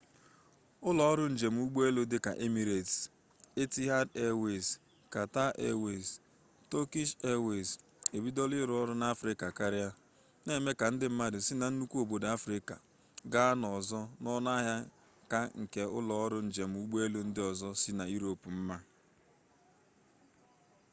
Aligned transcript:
ụlọ 0.87 1.03
ọrụ 1.11 1.25
njem 1.33 1.55
ụgbọelu 1.63 2.01
dịka 2.11 2.31
emirets 2.45 2.93
etihad 3.61 4.07
eewez 4.25 4.65
katar 5.13 5.51
eewez 5.67 6.05
tọkish 6.71 7.13
eewez 7.31 7.67
ebidola 8.15 8.53
ịrụ 8.63 8.73
ọrụ 8.81 8.93
n'afrịka 9.01 9.47
karịa 9.57 9.89
na-eme 10.45 10.71
ka 10.79 10.85
ndị 10.91 11.05
mmadụ 11.11 11.37
si 11.45 11.53
na 11.61 11.67
nnukwu 11.71 11.97
obodo 12.03 12.27
afrịka 12.37 12.75
gaa 13.33 13.51
n'ọzọ 13.59 13.99
n'ọnụ 14.21 14.49
ahịa 14.57 14.75
ka 15.31 15.39
nke 15.61 15.81
ụlọ 15.97 16.13
ọrụ 16.23 16.37
njem 16.49 16.71
ụgbọelu 16.81 17.19
ndị 17.27 17.41
ọzọ 17.49 17.67
si 17.81 17.89
yurop 18.13 18.41
mma 18.57 18.77